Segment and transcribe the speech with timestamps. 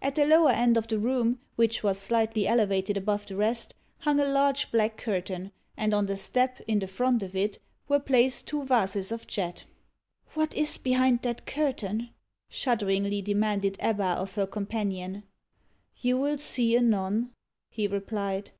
[0.00, 4.18] At the lower end of the room, which was slightly elevated above the rest, hung
[4.18, 8.46] a large black curtain; and on the step, in the front of it, were placed
[8.48, 9.66] two vases of jet.
[10.32, 12.08] "What is behind that curtain?"
[12.48, 15.24] shudderingly demanded Ebba of her companion.
[15.98, 17.32] "You will see anon,"
[17.68, 18.52] he replied.